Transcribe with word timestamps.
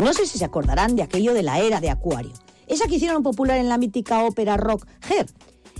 No 0.00 0.14
sé 0.14 0.26
si 0.26 0.38
se 0.38 0.46
acordarán 0.46 0.96
de 0.96 1.02
aquello 1.02 1.34
de 1.34 1.42
la 1.42 1.58
era 1.58 1.78
de 1.78 1.90
Acuario, 1.90 2.32
esa 2.66 2.86
que 2.86 2.94
hicieron 2.94 3.22
popular 3.22 3.58
en 3.58 3.68
la 3.68 3.76
mítica 3.76 4.24
ópera 4.24 4.56
rock 4.56 4.86
Her, 5.08 5.26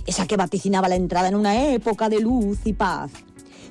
esa 0.05 0.27
que 0.27 0.37
vaticinaba 0.37 0.87
la 0.87 0.95
entrada 0.95 1.27
en 1.27 1.35
una 1.35 1.71
época 1.71 2.07
de 2.07 2.19
luz 2.19 2.59
y 2.65 2.73
paz. 2.73 3.11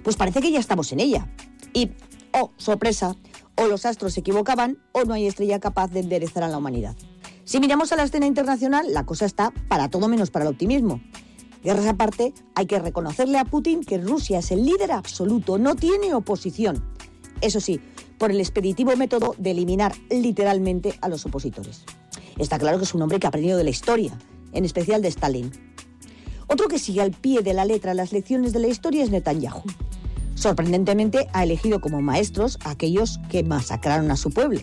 Pues 0.03 0.17
parece 0.17 0.41
que 0.41 0.51
ya 0.51 0.59
estamos 0.59 0.91
en 0.91 0.99
ella. 0.99 1.33
Y, 1.73 1.93
oh, 2.33 2.51
sorpresa, 2.57 3.15
o 3.55 3.67
los 3.67 3.87
astros 3.87 4.15
se 4.15 4.21
equivocaban 4.21 4.79
o 4.91 5.05
no 5.05 5.15
hay 5.15 5.29
estrella 5.29 5.61
capaz 5.61 5.89
de 5.93 6.01
enderezar 6.01 6.43
a 6.43 6.49
la 6.49 6.59
humanidad. 6.59 6.97
Si 7.45 7.61
miramos 7.61 7.93
a 7.93 7.97
la 7.97 8.03
escena 8.03 8.27
internacional, 8.27 8.93
la 8.93 9.07
cosa 9.07 9.27
está 9.27 9.53
para 9.69 9.89
todo 9.89 10.09
menos 10.09 10.33
para 10.33 10.47
el 10.47 10.51
optimismo. 10.51 11.01
Guerras 11.63 11.87
aparte, 11.87 12.35
hay 12.57 12.67
que 12.67 12.81
reconocerle 12.81 13.39
a 13.39 13.45
Putin 13.45 13.85
que 13.85 13.99
Rusia 13.99 14.41
es 14.41 14.51
el 14.51 14.65
líder 14.65 14.91
absoluto, 14.91 15.59
no 15.59 15.77
tiene 15.77 16.13
oposición. 16.13 16.83
Eso 17.41 17.61
sí, 17.61 17.81
por 18.21 18.31
el 18.31 18.39
expeditivo 18.39 18.95
método 18.97 19.35
de 19.39 19.53
eliminar 19.53 19.95
literalmente 20.11 20.95
a 21.01 21.09
los 21.09 21.25
opositores. 21.25 21.85
Está 22.39 22.59
claro 22.59 22.77
que 22.77 22.85
es 22.85 22.95
un 22.95 23.01
hombre 23.01 23.19
que 23.19 23.27
ha 23.27 23.29
aprendido 23.29 23.57
de 23.57 23.65
la 23.65 23.71
historia, 23.71 24.13
en 24.53 24.67
especial 24.67 25.01
de 25.01 25.09
Stalin. 25.09 25.51
Otro 26.47 26.69
que 26.69 26.79
sigue 26.79 27.01
al 27.01 27.13
pie 27.13 27.41
de 27.41 27.55
la 27.55 27.65
letra 27.65 27.95
las 27.95 28.13
lecciones 28.13 28.53
de 28.53 28.59
la 28.59 28.69
historia 28.69 29.03
es 29.03 29.11
Netanyahu. 29.11 29.63
Sorprendentemente 30.35 31.29
ha 31.33 31.45
elegido 31.45 31.81
como 31.81 32.03
maestros 32.03 32.59
a 32.63 32.71
aquellos 32.73 33.19
que 33.31 33.43
masacraron 33.43 34.11
a 34.11 34.17
su 34.17 34.31
pueblo. 34.31 34.61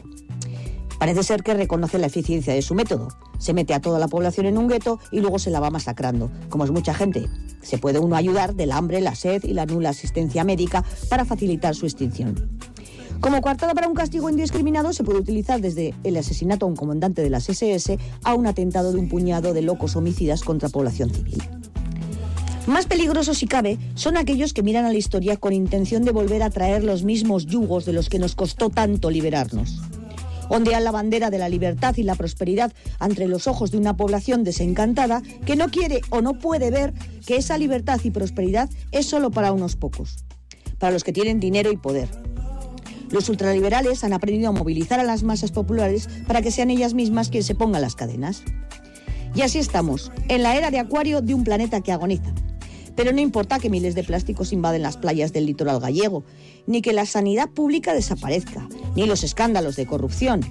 Parece 0.99 1.24
ser 1.24 1.41
que 1.41 1.55
reconoce 1.55 1.98
la 1.98 2.08
eficiencia 2.08 2.54
de 2.54 2.62
su 2.62 2.76
método. 2.76 3.08
Se 3.40 3.54
mete 3.54 3.74
a 3.74 3.82
toda 3.82 3.98
la 3.98 4.08
población 4.08 4.46
en 4.46 4.60
un 4.60 4.68
gueto 4.68 4.99
y 5.12 5.20
luego 5.20 5.40
se 5.40 5.49
la 5.49 5.60
va 5.60 5.71
masacrando. 5.71 6.30
Como 6.49 6.63
es 6.63 6.71
mucha 6.71 6.94
gente, 6.94 7.27
se 7.63 7.80
puede 7.80 7.98
uno 7.98 8.16
ayudar 8.16 8.54
del 8.54 8.71
hambre, 8.71 9.02
la 9.02 9.16
sed 9.16 9.44
y 9.44 9.54
la 9.54 9.66
nula 9.66 9.90
asistencia 9.90 10.44
médica 10.44 10.84
para 11.10 11.26
facilitar 11.26 11.74
su 11.74 11.88
extinción. 11.88 12.58
Como 13.20 13.41
coartada 13.41 13.73
para 13.73 13.88
un 13.88 13.95
castigo 13.95 14.30
indiscriminado 14.30 14.94
se 14.94 15.03
puede 15.03 15.20
utilizar 15.20 15.59
desde 15.59 15.94
el 16.03 16.17
asesinato 16.17 16.66
a 16.66 16.70
un 16.70 16.76
comandante 16.76 17.23
de 17.23 17.30
las 17.30 17.49
SS 17.49 17.98
a 18.24 18.35
un 18.35 18.46
atentado 18.46 18.93
de 18.93 18.99
un 18.99 19.09
puñado 19.09 19.54
de 19.54 19.63
locos 19.63 19.96
homicidas 19.96 20.43
contra 20.43 20.70
población 20.70 21.09
civil. 21.09 21.41
Más 22.68 22.85
peligrosos, 22.85 23.37
si 23.37 23.48
cabe, 23.48 23.79
son 23.96 24.18
aquellos 24.18 24.54
que 24.54 24.62
miran 24.62 24.85
a 24.85 24.90
la 24.90 24.98
historia 24.98 25.37
con 25.37 25.54
intención 25.54 26.04
de 26.04 26.12
volver 26.12 26.43
a 26.43 26.49
traer 26.49 26.84
los 26.84 27.04
mismos 27.04 27.46
yugos 27.46 27.85
de 27.85 27.93
los 27.93 28.09
que 28.09 28.20
nos 28.20 28.35
costó 28.35 28.70
tanto 28.70 29.09
liberarnos. 29.09 29.81
Ondean 30.49 30.84
la 30.84 30.91
bandera 30.91 31.29
de 31.29 31.40
la 31.40 31.49
libertad 31.49 31.96
y 31.98 32.04
la 32.04 32.15
prosperidad 32.15 32.71
entre 33.02 33.27
los 33.27 33.48
ojos 33.48 33.71
de 33.71 33.77
una 33.77 33.98
población 33.98 34.43
desencantada 34.43 35.21
que 35.46 35.55
no 35.55 35.70
quiere 35.70 36.02
o 36.09 36.21
no 36.21 36.40
puede 36.40 36.70
ver 36.70 36.93
que 37.26 37.37
esa 37.37 37.57
libertad 37.57 37.99
y 38.04 38.12
prosperidad 38.12 38.70
es 38.91 39.05
solo 39.05 39.31
para 39.31 39.54
unos 39.54 39.76
pocos, 39.76 40.26
para 40.77 40.91
los 40.91 41.04
que 41.04 41.13
tienen 41.13 41.40
dinero 41.40 41.71
y 41.71 41.77
poder. 41.77 42.09
Los 43.12 43.30
ultraliberales 43.30 44.04
han 44.04 44.13
aprendido 44.13 44.50
a 44.50 44.54
movilizar 44.54 45.00
a 45.00 45.04
las 45.04 45.24
masas 45.24 45.52
populares 45.52 46.10
para 46.27 46.41
que 46.41 46.52
sean 46.52 46.70
ellas 46.70 46.94
mismas 46.94 47.30
quien 47.30 47.44
se 47.44 47.55
pongan 47.55 47.82
las 47.82 47.96
cadenas. 47.96 48.44
Y 49.36 49.41
así 49.41 49.60
estamos, 49.60 50.12
en 50.27 50.44
la 50.44 50.55
era 50.55 50.72
de 50.72 50.80
acuario 50.80 51.22
de 51.22 51.34
un 51.34 51.44
planeta 51.44 51.82
que 51.82 51.91
agoniza 51.91 52.34
pero 52.98 53.14
no 53.14 53.22
importa 53.22 53.60
que 53.60 53.70
miles 53.70 53.94
de 53.94 54.04
plásticos 54.04 54.52
invaden 54.52 54.82
las 54.82 54.98
playas 54.98 55.32
del 55.32 55.46
litoral 55.46 55.80
gallego, 55.80 56.26
ni 56.66 56.82
que 56.82 56.94
la 56.94 57.05
sanidad 57.05 57.48
pública 57.48 57.94
desaparezca, 57.94 58.68
ni 58.96 59.05
los 59.05 59.24
escándalos 59.24 59.76
de 59.76 59.86
corrupción. 59.86 60.42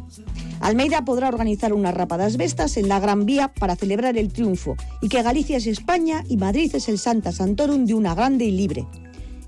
Almeida 0.61 1.05
podrá 1.05 1.29
organizar 1.29 1.75
unas 1.75 1.93
rapadas 1.93 2.37
vestas 2.37 2.77
en 2.77 2.89
la 2.89 3.01
Gran 3.01 3.27
Vía 3.27 3.53
para 3.53 3.75
celebrar 3.75 4.17
el 4.17 4.33
triunfo 4.33 4.77
y 5.03 5.09
que 5.09 5.23
Galicia 5.23 5.57
es 5.57 5.67
España 5.67 6.25
y 6.29 6.37
Madrid 6.37 6.73
es 6.75 6.89
el 6.89 6.99
Santa 6.99 7.33
Santorum 7.33 7.85
de 7.85 7.95
una 7.95 8.15
grande 8.15 8.45
y 8.45 8.53
libre. 8.53 8.87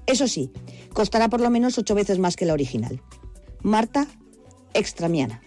Eso 0.09 0.27
sí, 0.27 0.51
costará 0.95 1.29
por 1.29 1.43
lo 1.43 1.51
menos 1.51 1.77
ocho 1.77 1.95
veces 1.95 2.19
más 2.19 2.35
que 2.35 2.47
la 2.47 2.55
original. 2.55 3.03
Marta 3.63 4.07
Extramiana. 4.73 5.43